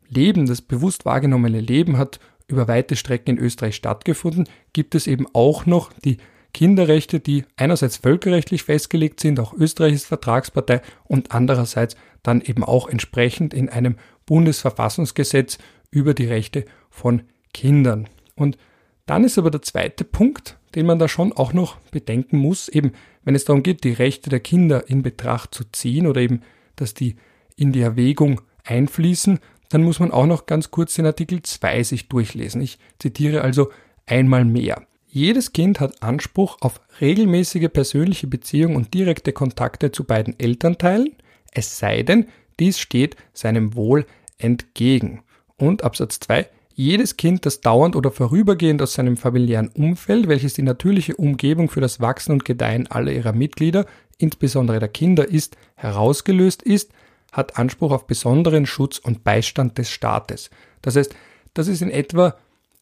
[0.09, 5.27] Leben, das bewusst wahrgenommene Leben hat über weite Strecken in Österreich stattgefunden, gibt es eben
[5.35, 6.17] auch noch die
[6.53, 12.89] Kinderrechte, die einerseits völkerrechtlich festgelegt sind, auch Österreich ist Vertragspartei und andererseits dann eben auch
[12.89, 15.59] entsprechend in einem Bundesverfassungsgesetz
[15.91, 18.09] über die Rechte von Kindern.
[18.35, 18.59] Und
[19.07, 22.93] dann ist aber der zweite Punkt, den man da schon auch noch bedenken muss, eben
[23.25, 26.43] wenn es darum geht, die Rechte der Kinder in Betracht zu ziehen oder eben,
[26.77, 27.17] dass die
[27.57, 32.09] in die Erwägung einfließen, dann muss man auch noch ganz kurz den Artikel 2 sich
[32.09, 32.61] durchlesen.
[32.61, 33.71] Ich zitiere also
[34.07, 34.87] einmal mehr.
[35.13, 41.17] Jedes Kind hat Anspruch auf regelmäßige persönliche Beziehung und direkte Kontakte zu beiden Elternteilen,
[41.51, 42.29] es sei denn,
[42.61, 44.07] dies steht seinem Wohl
[44.39, 45.23] entgegen.
[45.57, 46.47] Und Absatz 2.
[46.75, 51.81] Jedes Kind, das dauernd oder vorübergehend aus seinem familiären Umfeld, welches die natürliche Umgebung für
[51.81, 56.93] das Wachsen und Gedeihen aller ihrer Mitglieder, insbesondere der Kinder ist, herausgelöst ist,
[57.33, 60.51] hat Anspruch auf besonderen Schutz und Beistand des Staates.
[60.83, 61.13] Das heißt,
[61.53, 62.37] das ist in etwa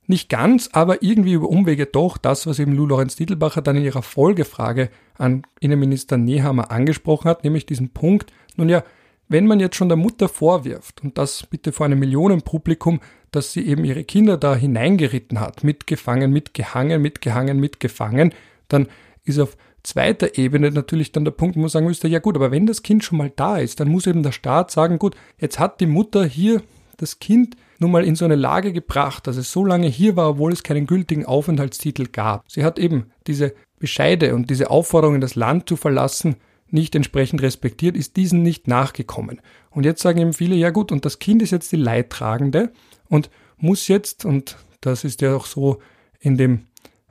[0.08, 3.84] nicht ganz, aber irgendwie über Umwege doch das, was eben Lou Lorenz Titelbacher dann in
[3.84, 8.82] ihrer Folgefrage an Innenminister Nehammer angesprochen hat, nämlich diesen Punkt, nun ja,
[9.28, 13.66] wenn man jetzt schon der Mutter vorwirft, und das bitte vor einem Millionenpublikum, dass sie
[13.66, 18.32] eben ihre Kinder da hineingeritten hat, mitgefangen, mitgehangen, mitgehangen, mitgefangen,
[18.68, 18.88] dann
[19.24, 22.50] ist auf zweiter Ebene natürlich dann der Punkt, wo man sagen müsste, ja gut, aber
[22.50, 25.58] wenn das Kind schon mal da ist, dann muss eben der Staat sagen, gut, jetzt
[25.58, 26.62] hat die Mutter hier
[26.96, 30.30] das Kind nun mal in so eine Lage gebracht, dass es so lange hier war,
[30.30, 32.44] obwohl es keinen gültigen Aufenthaltstitel gab.
[32.50, 36.36] Sie hat eben diese Bescheide und diese Aufforderungen, das Land zu verlassen,
[36.70, 39.40] nicht entsprechend respektiert, ist diesen nicht nachgekommen.
[39.70, 42.72] Und jetzt sagen eben viele, ja gut, und das Kind ist jetzt die Leidtragende
[43.08, 45.78] und muss jetzt, und das ist ja auch so
[46.20, 46.66] in dem,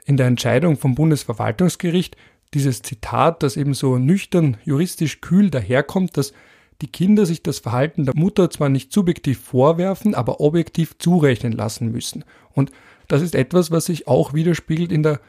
[0.05, 2.15] in der Entscheidung vom Bundesverwaltungsgericht,
[2.53, 6.33] dieses Zitat, das eben so nüchtern, juristisch kühl daherkommt, dass
[6.81, 11.91] die Kinder sich das Verhalten der Mutter zwar nicht subjektiv vorwerfen, aber objektiv zurechnen lassen
[11.91, 12.23] müssen.
[12.53, 12.71] Und
[13.07, 15.19] das ist etwas, was sich auch widerspiegelt in der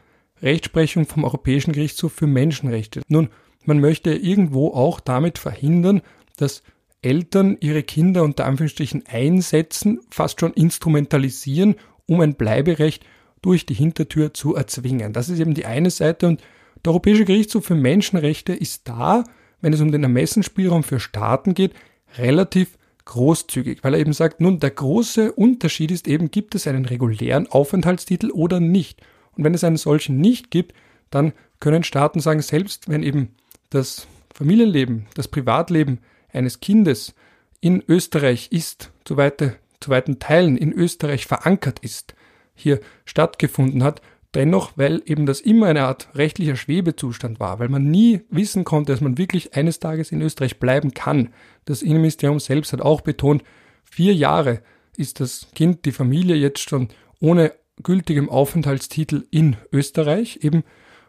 [0.41, 3.01] Rechtsprechung vom Europäischen Gerichtshof für Menschenrechte.
[3.07, 3.29] Nun,
[3.65, 6.01] man möchte irgendwo auch damit verhindern,
[6.37, 6.63] dass
[7.01, 13.05] Eltern ihre Kinder unter Anführungsstrichen einsetzen, fast schon instrumentalisieren, um ein Bleiberecht
[13.41, 15.13] durch die Hintertür zu erzwingen.
[15.13, 16.41] Das ist eben die eine Seite und
[16.83, 19.23] der Europäische Gerichtshof für Menschenrechte ist da,
[19.61, 21.73] wenn es um den Ermessensspielraum für Staaten geht,
[22.17, 26.85] relativ großzügig, weil er eben sagt, nun, der große Unterschied ist eben, gibt es einen
[26.85, 29.01] regulären Aufenthaltstitel oder nicht.
[29.35, 30.73] Und wenn es einen solchen nicht gibt,
[31.09, 33.29] dann können Staaten sagen, selbst wenn eben
[33.69, 35.99] das Familienleben, das Privatleben
[36.31, 37.15] eines Kindes
[37.61, 42.15] in Österreich ist, zu, weite, zu weiten Teilen in Österreich verankert ist,
[42.53, 44.01] hier stattgefunden hat,
[44.35, 48.91] Dennoch, weil eben das immer eine Art rechtlicher Schwebezustand war, weil man nie wissen konnte,
[48.91, 51.29] dass man wirklich eines Tages in Österreich bleiben kann.
[51.65, 53.43] Das Innenministerium selbst hat auch betont,
[53.83, 54.61] vier Jahre
[54.97, 56.89] ist das Kind, die Familie jetzt schon
[57.19, 60.63] ohne gültigem Aufenthaltstitel in Österreich eben.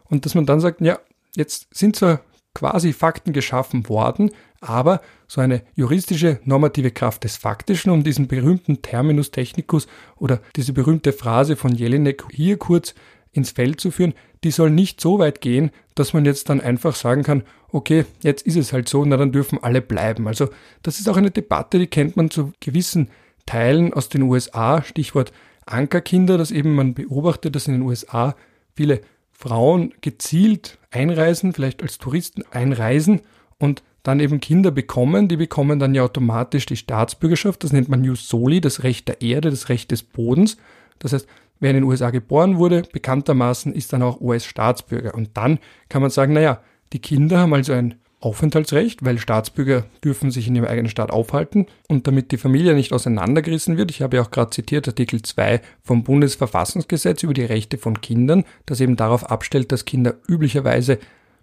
[0.05, 0.99] Und dass man dann sagt, ja,
[1.37, 2.23] jetzt sind zwar
[2.61, 8.83] quasi Fakten geschaffen worden, aber so eine juristische normative Kraft des Faktischen, um diesen berühmten
[8.83, 12.95] Terminus technicus oder diese berühmte Phrase von Jelinek hier kurz
[13.33, 14.13] ins Feld zu führen,
[14.45, 18.47] die soll nicht so weit gehen, dass man jetzt dann einfach sagen kann, okay, jetzt
[18.47, 20.29] ist es halt so, na dann dürfen alle bleiben.
[20.29, 20.51] Also
[20.83, 23.09] das ist auch eine Debatte, die kennt man zu gewissen
[23.47, 25.33] Teilen aus den USA, Stichwort
[25.65, 28.35] Ankerkinder, dass eben man beobachtet, dass in den USA
[28.75, 29.01] viele
[29.41, 33.23] Frauen gezielt einreisen, vielleicht als Touristen einreisen
[33.59, 38.05] und dann eben Kinder bekommen, die bekommen dann ja automatisch die Staatsbürgerschaft, das nennt man
[38.05, 40.59] Jus Soli, das Recht der Erde, das Recht des Bodens.
[40.99, 41.27] Das heißt,
[41.59, 45.15] wer in den USA geboren wurde, bekanntermaßen ist dann auch US-Staatsbürger.
[45.15, 46.61] Und dann kann man sagen, naja,
[46.93, 51.67] die Kinder haben also ein Aufenthaltsrecht, weil Staatsbürger dürfen sich in ihrem eigenen Staat aufhalten
[51.89, 53.91] und damit die Familie nicht auseinandergerissen wird.
[53.91, 58.45] Ich habe ja auch gerade zitiert Artikel 2 vom Bundesverfassungsgesetz über die Rechte von Kindern,
[58.67, 60.99] das eben darauf abstellt, dass Kinder üblicherweise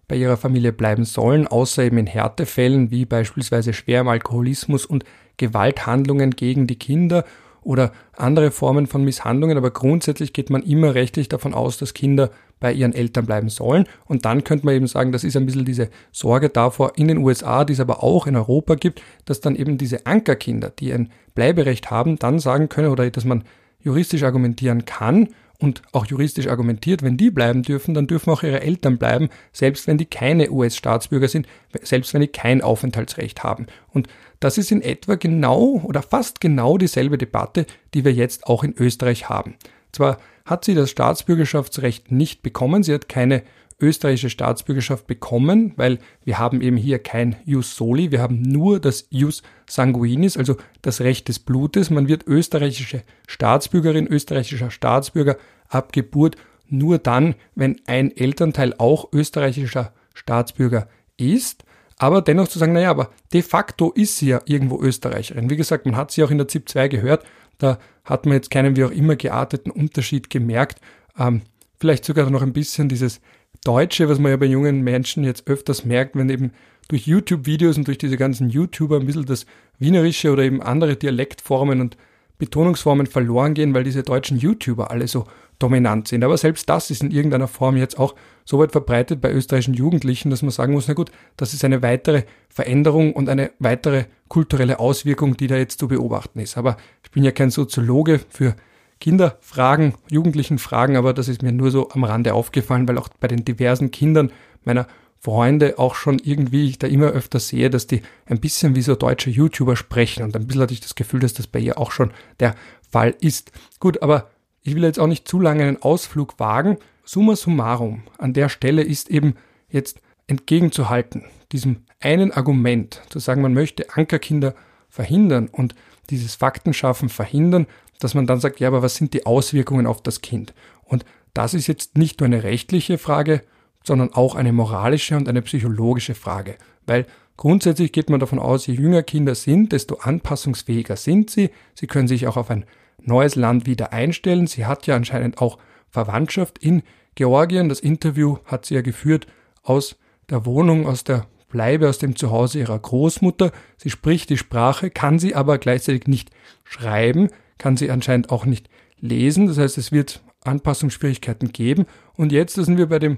[0.07, 5.03] bei ihrer Familie bleiben sollen, außer eben in Härtefällen wie beispielsweise schwerem Alkoholismus und
[5.37, 7.25] Gewalthandlungen gegen die Kinder
[7.61, 12.31] oder andere Formen von Misshandlungen, aber grundsätzlich geht man immer rechtlich davon aus, dass Kinder
[12.59, 13.85] bei ihren Eltern bleiben sollen.
[14.05, 17.19] Und dann könnte man eben sagen, das ist ein bisschen diese Sorge davor in den
[17.19, 21.11] USA, die es aber auch in Europa gibt, dass dann eben diese Ankerkinder, die ein
[21.35, 23.43] Bleiberecht haben, dann sagen können oder dass man
[23.79, 28.61] juristisch argumentieren kann und auch juristisch argumentiert, wenn die bleiben dürfen, dann dürfen auch ihre
[28.61, 31.47] Eltern bleiben, selbst wenn die keine US-Staatsbürger sind,
[31.81, 33.65] selbst wenn die kein Aufenthaltsrecht haben.
[33.91, 34.07] Und
[34.39, 38.75] das ist in etwa genau oder fast genau dieselbe Debatte, die wir jetzt auch in
[38.77, 39.55] Österreich haben.
[39.91, 43.43] Zwar hat sie das Staatsbürgerschaftsrecht nicht bekommen, sie hat keine
[43.79, 49.05] österreichische Staatsbürgerschaft bekommen, weil wir haben eben hier kein Jus Soli, wir haben nur das
[49.11, 51.89] Jus Sanguinis, also das Recht des Blutes.
[51.91, 55.37] Man wird österreichische Staatsbürgerin, österreichischer Staatsbürger
[55.69, 56.37] ab Geburt
[56.69, 61.63] nur dann, wenn ein Elternteil auch österreichischer Staatsbürger ist.
[61.99, 65.49] Aber dennoch zu sagen, naja, aber de facto ist sie ja irgendwo Österreicherin.
[65.49, 67.25] Wie gesagt, man hat sie auch in der ZIP 2 gehört,
[67.57, 70.79] da hat man jetzt keinen wie auch immer gearteten Unterschied gemerkt.
[71.17, 71.41] Ähm,
[71.79, 73.21] vielleicht sogar noch ein bisschen dieses
[73.63, 76.51] Deutsche, was man ja bei jungen Menschen jetzt öfters merkt, wenn eben
[76.87, 79.45] durch YouTube-Videos und durch diese ganzen YouTuber ein bisschen das
[79.79, 81.97] Wienerische oder eben andere Dialektformen und
[82.37, 85.25] Betonungsformen verloren gehen, weil diese deutschen YouTuber alle so
[85.59, 86.23] dominant sind.
[86.23, 90.29] Aber selbst das ist in irgendeiner Form jetzt auch so weit verbreitet bei österreichischen Jugendlichen,
[90.29, 94.79] dass man sagen muss, na gut, das ist eine weitere Veränderung und eine weitere kulturelle
[94.79, 96.57] Auswirkung, die da jetzt zu beobachten ist.
[96.57, 98.55] Aber ich bin ja kein Soziologe für
[98.99, 103.27] Kinderfragen, jugendlichen Fragen, aber das ist mir nur so am Rande aufgefallen, weil auch bei
[103.27, 104.31] den diversen Kindern
[104.63, 104.87] meiner
[105.19, 108.95] Freunde auch schon irgendwie ich da immer öfter sehe, dass die ein bisschen wie so
[108.95, 111.91] deutsche YouTuber sprechen und ein bisschen hatte ich das Gefühl, dass das bei ihr auch
[111.91, 112.55] schon der
[112.91, 113.51] Fall ist.
[113.79, 114.29] Gut, aber
[114.61, 116.77] ich will jetzt auch nicht zu lange einen Ausflug wagen.
[117.03, 119.35] Summa summarum an der Stelle ist eben
[119.69, 124.53] jetzt entgegenzuhalten, diesem einen Argument, zu sagen, man möchte Ankerkinder
[124.89, 125.73] verhindern und
[126.09, 127.65] dieses Faktenschaffen verhindern,
[127.99, 130.53] dass man dann sagt, ja, aber was sind die Auswirkungen auf das Kind?
[130.83, 133.41] Und das ist jetzt nicht nur eine rechtliche Frage,
[133.87, 136.55] sondern auch eine moralische und eine psychologische Frage.
[136.85, 141.49] Weil grundsätzlich geht man davon aus, je jünger Kinder sind, desto anpassungsfähiger sind sie.
[141.73, 142.65] Sie können sich auch auf ein
[143.01, 144.47] neues Land wieder einstellen.
[144.47, 145.57] Sie hat ja anscheinend auch
[145.89, 146.83] Verwandtschaft in
[147.15, 147.69] Georgien.
[147.69, 149.25] Das Interview hat sie ja geführt
[149.63, 149.97] aus
[150.29, 153.51] der Wohnung, aus der Bleibe, aus dem Zuhause ihrer Großmutter.
[153.77, 156.29] Sie spricht die Sprache, kann sie aber gleichzeitig nicht
[156.63, 158.69] schreiben kann sie anscheinend auch nicht
[158.99, 159.47] lesen.
[159.47, 161.85] Das heißt, es wird Anpassungsschwierigkeiten geben.
[162.15, 163.17] Und jetzt sind wir bei dem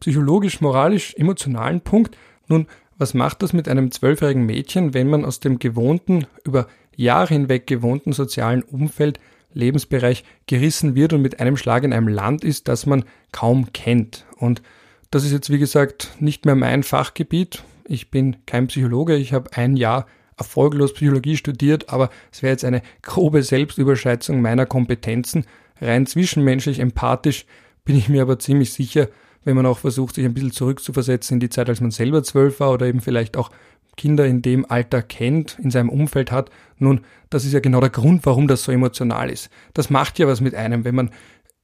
[0.00, 2.16] psychologisch, moralisch, emotionalen Punkt.
[2.46, 2.66] Nun,
[2.98, 7.66] was macht das mit einem zwölfjährigen Mädchen, wenn man aus dem gewohnten, über Jahre hinweg
[7.66, 9.20] gewohnten sozialen Umfeld,
[9.54, 14.26] Lebensbereich gerissen wird und mit einem Schlag in einem Land ist, das man kaum kennt?
[14.36, 14.62] Und
[15.10, 17.62] das ist jetzt, wie gesagt, nicht mehr mein Fachgebiet.
[17.86, 19.16] Ich bin kein Psychologe.
[19.16, 20.06] Ich habe ein Jahr
[20.36, 25.44] erfolglos Psychologie studiert, aber es wäre jetzt eine grobe Selbstüberschätzung meiner Kompetenzen.
[25.80, 27.46] Rein zwischenmenschlich, empathisch
[27.84, 29.08] bin ich mir aber ziemlich sicher,
[29.48, 32.60] wenn man auch versucht, sich ein bisschen zurückzuversetzen in die Zeit, als man selber zwölf
[32.60, 33.50] war oder eben vielleicht auch
[33.96, 36.50] Kinder in dem Alter kennt, in seinem Umfeld hat.
[36.76, 39.48] Nun, das ist ja genau der Grund, warum das so emotional ist.
[39.72, 41.10] Das macht ja was mit einem, wenn man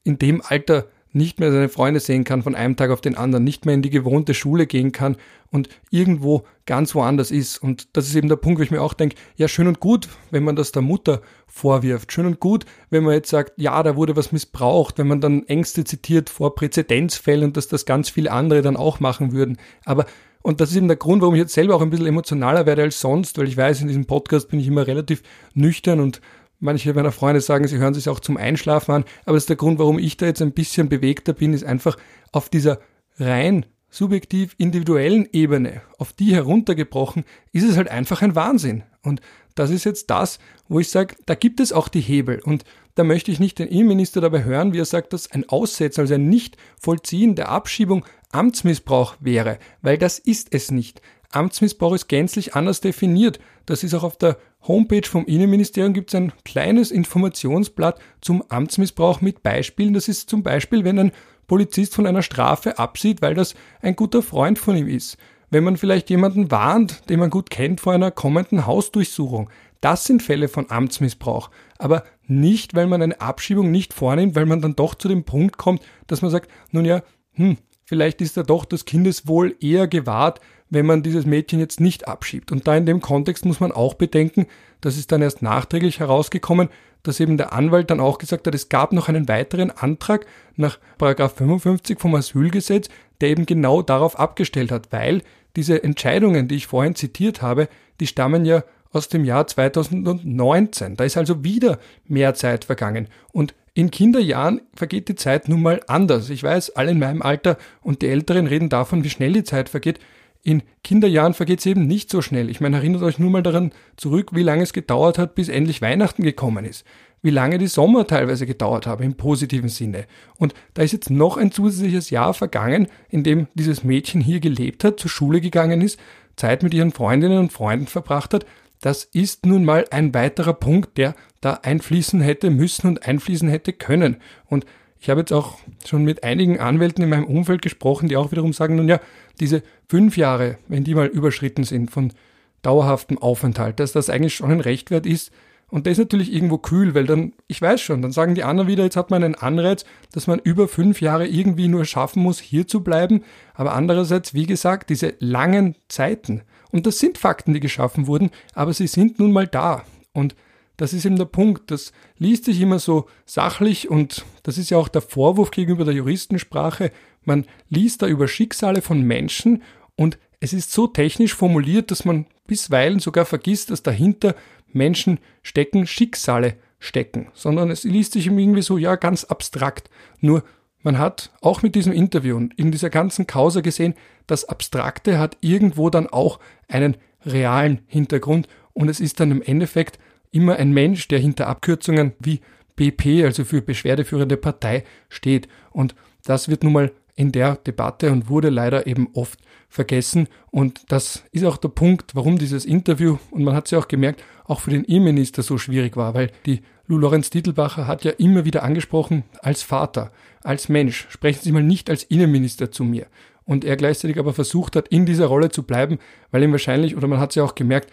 [0.02, 3.44] in dem Alter nicht mehr seine Freunde sehen kann von einem Tag auf den anderen,
[3.44, 5.16] nicht mehr in die gewohnte Schule gehen kann
[5.50, 7.58] und irgendwo ganz woanders ist.
[7.58, 10.08] Und das ist eben der Punkt, wo ich mir auch denke, ja, schön und gut,
[10.30, 12.12] wenn man das der Mutter vorwirft.
[12.12, 15.44] Schön und gut, wenn man jetzt sagt, ja, da wurde was missbraucht, wenn man dann
[15.46, 19.58] Ängste zitiert vor Präzedenzfällen und dass das ganz viele andere dann auch machen würden.
[19.84, 20.06] Aber
[20.46, 22.82] und das ist eben der Grund, warum ich jetzt selber auch ein bisschen emotionaler werde
[22.82, 25.22] als sonst, weil ich weiß, in diesem Podcast bin ich immer relativ
[25.54, 26.20] nüchtern und
[26.64, 29.56] Manche meiner Freunde sagen, sie hören sich auch zum Einschlafen an, aber das ist der
[29.56, 31.98] Grund, warum ich da jetzt ein bisschen bewegter bin, ist einfach
[32.32, 32.78] auf dieser
[33.18, 38.82] rein subjektiv individuellen Ebene, auf die heruntergebrochen, ist es halt einfach ein Wahnsinn.
[39.02, 39.20] Und
[39.54, 42.40] das ist jetzt das, wo ich sage, da gibt es auch die Hebel.
[42.42, 46.00] Und da möchte ich nicht den Innenminister dabei hören, wie er sagt, dass ein Aussetzen,
[46.00, 51.02] also ein Nicht-Vollziehen der Abschiebung Amtsmissbrauch wäre, weil das ist es nicht.
[51.34, 53.38] Amtsmissbrauch ist gänzlich anders definiert.
[53.66, 59.20] Das ist auch auf der Homepage vom Innenministerium gibt es ein kleines Informationsblatt zum Amtsmissbrauch
[59.20, 59.94] mit Beispielen.
[59.94, 61.12] Das ist zum Beispiel, wenn ein
[61.46, 65.18] Polizist von einer Strafe absieht, weil das ein guter Freund von ihm ist.
[65.50, 69.50] Wenn man vielleicht jemanden warnt, den man gut kennt, vor einer kommenden Hausdurchsuchung.
[69.80, 71.50] Das sind Fälle von Amtsmissbrauch.
[71.78, 75.58] Aber nicht, weil man eine Abschiebung nicht vornimmt, weil man dann doch zu dem Punkt
[75.58, 77.02] kommt, dass man sagt, nun ja,
[77.34, 80.40] hm, vielleicht ist da doch das Kindeswohl eher gewahrt,
[80.74, 82.52] wenn man dieses Mädchen jetzt nicht abschiebt.
[82.52, 84.46] Und da in dem Kontext muss man auch bedenken,
[84.80, 86.68] das ist dann erst nachträglich herausgekommen,
[87.02, 90.78] dass eben der Anwalt dann auch gesagt hat, es gab noch einen weiteren Antrag nach
[90.98, 92.88] 55 vom Asylgesetz,
[93.20, 95.22] der eben genau darauf abgestellt hat, weil
[95.56, 97.68] diese Entscheidungen, die ich vorhin zitiert habe,
[98.00, 100.96] die stammen ja aus dem Jahr 2019.
[100.96, 103.08] Da ist also wieder mehr Zeit vergangen.
[103.32, 106.30] Und in Kinderjahren vergeht die Zeit nun mal anders.
[106.30, 109.68] Ich weiß, alle in meinem Alter und die Älteren reden davon, wie schnell die Zeit
[109.68, 109.98] vergeht.
[110.44, 112.50] In Kinderjahren vergeht es eben nicht so schnell.
[112.50, 115.80] Ich meine, erinnert euch nur mal daran zurück, wie lange es gedauert hat, bis endlich
[115.80, 116.84] Weihnachten gekommen ist.
[117.22, 120.04] Wie lange die Sommer teilweise gedauert haben, im positiven Sinne.
[120.36, 124.84] Und da ist jetzt noch ein zusätzliches Jahr vergangen, in dem dieses Mädchen hier gelebt
[124.84, 125.98] hat, zur Schule gegangen ist,
[126.36, 128.44] Zeit mit ihren Freundinnen und Freunden verbracht hat,
[128.84, 133.72] das ist nun mal ein weiterer Punkt, der da einfließen hätte müssen und einfließen hätte
[133.72, 134.18] können.
[134.44, 134.66] Und
[135.04, 138.54] ich habe jetzt auch schon mit einigen Anwälten in meinem Umfeld gesprochen, die auch wiederum
[138.54, 139.00] sagen, nun ja,
[139.38, 142.14] diese fünf Jahre, wenn die mal überschritten sind von
[142.62, 145.30] dauerhaftem Aufenthalt, dass das eigentlich schon ein Rechtwert ist.
[145.68, 148.66] Und das ist natürlich irgendwo kühl, weil dann, ich weiß schon, dann sagen die anderen
[148.66, 152.38] wieder, jetzt hat man einen Anreiz, dass man über fünf Jahre irgendwie nur schaffen muss,
[152.40, 153.24] hier zu bleiben.
[153.52, 158.72] Aber andererseits, wie gesagt, diese langen Zeiten, und das sind Fakten, die geschaffen wurden, aber
[158.72, 159.84] sie sind nun mal da.
[160.14, 160.34] Und
[160.76, 161.70] das ist eben der Punkt.
[161.70, 165.94] Das liest sich immer so sachlich und das ist ja auch der Vorwurf gegenüber der
[165.94, 166.90] Juristensprache.
[167.22, 169.62] Man liest da über Schicksale von Menschen
[169.96, 174.34] und es ist so technisch formuliert, dass man bisweilen sogar vergisst, dass dahinter
[174.72, 179.88] Menschen stecken, Schicksale stecken, sondern es liest sich irgendwie so, ja, ganz abstrakt.
[180.20, 180.42] Nur
[180.82, 183.94] man hat auch mit diesem Interview und in dieser ganzen Causa gesehen,
[184.26, 189.98] das Abstrakte hat irgendwo dann auch einen realen Hintergrund und es ist dann im Endeffekt
[190.34, 192.40] immer ein Mensch, der hinter Abkürzungen wie
[192.76, 195.48] BP, also für beschwerdeführende Partei, steht.
[195.70, 195.94] Und
[196.24, 200.28] das wird nun mal in der Debatte und wurde leider eben oft vergessen.
[200.50, 203.88] Und das ist auch der Punkt, warum dieses Interview, und man hat es ja auch
[203.88, 208.10] gemerkt, auch für den Innenminister so schwierig war, weil die Lou Lorenz Titelbacher hat ja
[208.12, 213.06] immer wieder angesprochen, als Vater, als Mensch, sprechen Sie mal nicht als Innenminister zu mir.
[213.46, 215.98] Und er gleichzeitig aber versucht hat, in dieser Rolle zu bleiben,
[216.30, 217.90] weil ihm wahrscheinlich, oder man hat es ja auch gemerkt,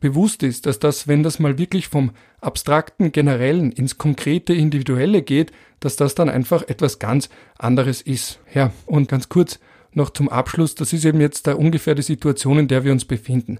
[0.00, 5.52] bewusst ist, dass das, wenn das mal wirklich vom abstrakten Generellen ins konkrete Individuelle geht,
[5.80, 7.28] dass das dann einfach etwas ganz
[7.58, 8.38] anderes ist.
[8.52, 9.58] Ja, und ganz kurz
[9.92, 13.04] noch zum Abschluss, das ist eben jetzt da ungefähr die Situation, in der wir uns
[13.04, 13.58] befinden.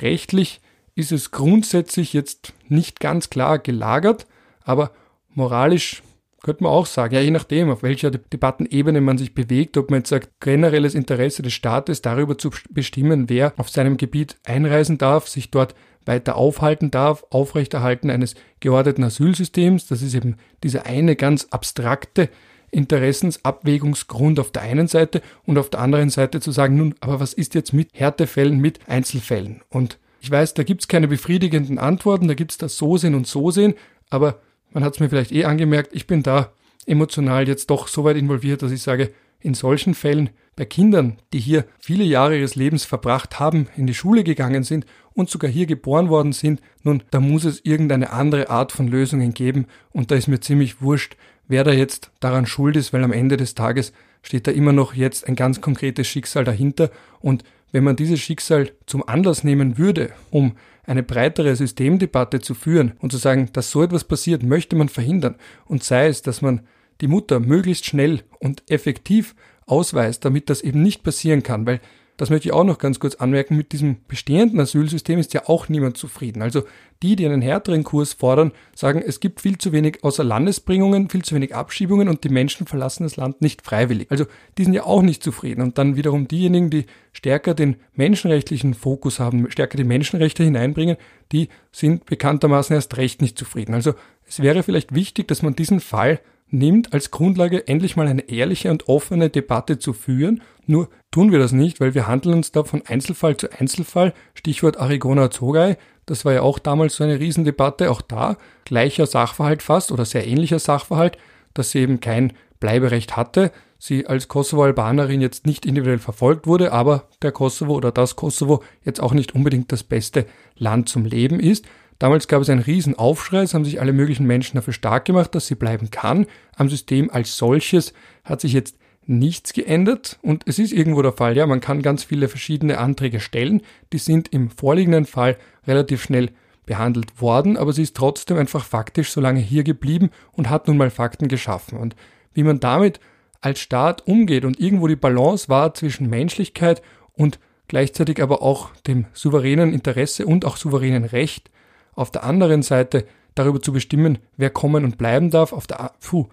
[0.00, 0.60] Rechtlich
[0.94, 4.26] ist es grundsätzlich jetzt nicht ganz klar gelagert,
[4.62, 4.92] aber
[5.34, 6.02] moralisch
[6.44, 10.00] könnte man auch sagen, ja, je nachdem, auf welcher Debattenebene man sich bewegt, ob man
[10.00, 15.26] jetzt sagt, generelles Interesse des Staates darüber zu bestimmen, wer auf seinem Gebiet einreisen darf,
[15.26, 15.74] sich dort
[16.06, 22.28] weiter aufhalten darf, Aufrechterhalten eines geordneten Asylsystems, das ist eben dieser eine ganz abstrakte
[22.70, 27.32] Interessensabwägungsgrund auf der einen Seite und auf der anderen Seite zu sagen, nun, aber was
[27.32, 29.62] ist jetzt mit Härtefällen, mit Einzelfällen?
[29.70, 33.50] Und ich weiß, da gibt's keine befriedigenden Antworten, da gibt's das So sehen und So
[33.50, 33.74] sehen,
[34.10, 34.40] aber
[34.74, 36.52] man hat es mir vielleicht eh angemerkt, ich bin da
[36.84, 41.38] emotional jetzt doch so weit involviert, dass ich sage, in solchen Fällen bei Kindern, die
[41.38, 45.66] hier viele Jahre ihres Lebens verbracht haben, in die Schule gegangen sind und sogar hier
[45.66, 49.66] geboren worden sind, nun, da muss es irgendeine andere Art von Lösungen geben.
[49.92, 53.36] Und da ist mir ziemlich wurscht, wer da jetzt daran schuld ist, weil am Ende
[53.36, 56.90] des Tages steht da immer noch jetzt ein ganz konkretes Schicksal dahinter.
[57.20, 62.92] Und wenn man dieses Schicksal zum Anlass nehmen würde, um eine breitere Systemdebatte zu führen
[63.00, 65.36] und zu sagen, dass so etwas passiert, möchte man verhindern.
[65.66, 66.60] Und sei es, dass man
[67.00, 69.34] die Mutter möglichst schnell und effektiv
[69.66, 71.80] ausweist, damit das eben nicht passieren kann, weil
[72.16, 75.68] das möchte ich auch noch ganz kurz anmerken, mit diesem bestehenden Asylsystem ist ja auch
[75.68, 76.42] niemand zufrieden.
[76.42, 76.62] Also
[77.02, 81.34] die, die einen härteren Kurs fordern, sagen, es gibt viel zu wenig Außerlandesbringungen, viel zu
[81.34, 84.10] wenig Abschiebungen und die Menschen verlassen das Land nicht freiwillig.
[84.10, 85.60] Also die sind ja auch nicht zufrieden.
[85.60, 90.96] Und dann wiederum diejenigen, die stärker den menschenrechtlichen Fokus haben, stärker die Menschenrechte hineinbringen,
[91.32, 93.74] die sind bekanntermaßen erst recht nicht zufrieden.
[93.74, 93.94] Also
[94.26, 96.20] es wäre vielleicht wichtig, dass man diesen Fall
[96.50, 100.42] nimmt als Grundlage, endlich mal eine ehrliche und offene Debatte zu führen.
[100.66, 104.14] Nur tun wir das nicht, weil wir handeln uns da von Einzelfall zu Einzelfall.
[104.34, 105.76] Stichwort Arigona Zogai.
[106.06, 107.90] Das war ja auch damals so eine Riesendebatte.
[107.90, 111.18] Auch da gleicher Sachverhalt fast oder sehr ähnlicher Sachverhalt,
[111.54, 113.52] dass sie eben kein Bleiberecht hatte.
[113.78, 119.00] Sie als Kosovo-Albanerin jetzt nicht individuell verfolgt wurde, aber der Kosovo oder das Kosovo jetzt
[119.00, 120.24] auch nicht unbedingt das beste
[120.56, 121.66] Land zum Leben ist.
[121.98, 125.34] Damals gab es einen riesen Aufschrei, es haben sich alle möglichen Menschen dafür stark gemacht,
[125.34, 126.26] dass sie bleiben kann.
[126.56, 127.92] Am System als solches
[128.24, 128.76] hat sich jetzt
[129.06, 133.20] nichts geändert und es ist irgendwo der Fall, ja, man kann ganz viele verschiedene Anträge
[133.20, 135.36] stellen, die sind im vorliegenden Fall
[135.66, 136.30] relativ schnell
[136.66, 140.78] behandelt worden, aber sie ist trotzdem einfach faktisch so lange hier geblieben und hat nun
[140.78, 141.78] mal Fakten geschaffen.
[141.78, 141.94] Und
[142.32, 143.00] wie man damit
[143.40, 146.80] als Staat umgeht und irgendwo die Balance war zwischen Menschlichkeit
[147.12, 147.38] und
[147.68, 151.50] gleichzeitig aber auch dem souveränen Interesse und auch souveränen Recht,
[151.94, 156.26] auf der anderen Seite darüber zu bestimmen, wer kommen und bleiben darf, auf der, puh,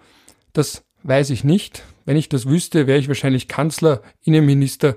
[0.52, 1.84] das weiß ich nicht.
[2.04, 4.96] Wenn ich das wüsste, wäre ich wahrscheinlich Kanzler, Innenminister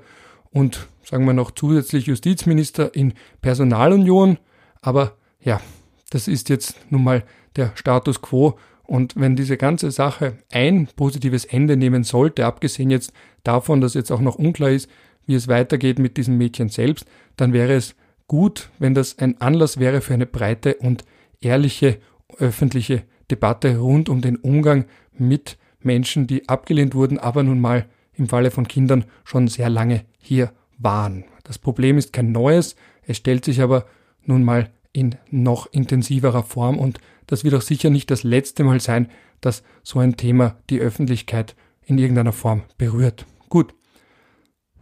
[0.51, 4.37] und sagen wir noch zusätzlich Justizminister in Personalunion.
[4.81, 5.61] Aber ja,
[6.09, 7.23] das ist jetzt nun mal
[7.55, 8.57] der Status quo.
[8.83, 13.13] Und wenn diese ganze Sache ein positives Ende nehmen sollte, abgesehen jetzt
[13.43, 14.89] davon, dass jetzt auch noch unklar ist,
[15.25, 17.05] wie es weitergeht mit diesem Mädchen selbst,
[17.35, 17.95] dann wäre es
[18.27, 21.05] gut, wenn das ein Anlass wäre für eine breite und
[21.41, 21.99] ehrliche
[22.37, 28.27] öffentliche Debatte rund um den Umgang mit Menschen, die abgelehnt wurden, aber nun mal im
[28.27, 31.25] Falle von Kindern schon sehr lange hier waren.
[31.43, 33.85] Das Problem ist kein neues, es stellt sich aber
[34.23, 38.79] nun mal in noch intensiverer Form und das wird auch sicher nicht das letzte Mal
[38.79, 39.09] sein,
[39.41, 41.55] dass so ein Thema die Öffentlichkeit
[41.85, 43.25] in irgendeiner Form berührt.
[43.49, 43.73] Gut.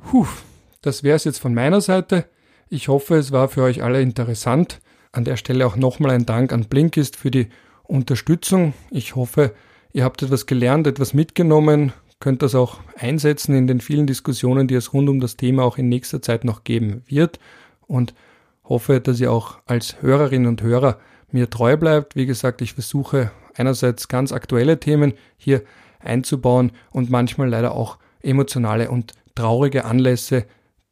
[0.03, 0.27] Puh,
[0.81, 2.25] das wäre es jetzt von meiner Seite.
[2.73, 4.81] Ich hoffe, es war für euch alle interessant.
[5.11, 7.49] An der Stelle auch nochmal ein Dank an Blinkist für die
[7.83, 8.73] Unterstützung.
[8.89, 9.53] Ich hoffe,
[9.91, 14.73] ihr habt etwas gelernt, etwas mitgenommen, könnt das auch einsetzen in den vielen Diskussionen, die
[14.73, 17.37] es rund um das Thema auch in nächster Zeit noch geben wird
[17.85, 18.15] und
[18.63, 20.97] hoffe, dass ihr auch als Hörerinnen und Hörer
[21.29, 22.15] mir treu bleibt.
[22.15, 25.61] Wie gesagt, ich versuche einerseits ganz aktuelle Themen hier
[25.99, 30.47] einzubauen und manchmal leider auch emotionale und traurige Anlässe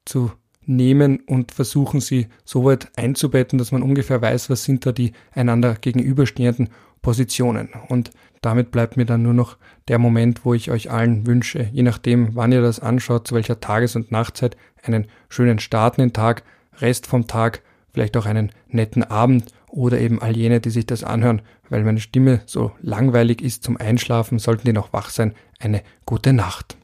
[0.06, 0.32] zu
[0.76, 5.14] nehmen und versuchen sie so weit einzubetten, dass man ungefähr weiß, was sind da die
[5.34, 6.70] einander gegenüberstehenden
[7.02, 7.70] Positionen.
[7.90, 8.12] Und
[8.42, 9.58] damit bleibt mir dann nur noch
[9.88, 13.60] der Moment, wo ich euch allen wünsche, je nachdem, wann ihr das anschaut, zu welcher
[13.60, 16.44] Tages- und Nachtzeit, einen schönen Start in den Tag,
[16.80, 17.62] Rest vom Tag,
[17.92, 22.00] vielleicht auch einen netten Abend oder eben all jene, die sich das anhören, weil meine
[22.00, 26.78] Stimme so langweilig ist zum Einschlafen, sollten die noch wach sein, eine gute Nacht.